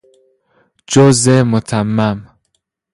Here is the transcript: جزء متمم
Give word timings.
جزء 0.87 1.43
متمم 1.43 2.27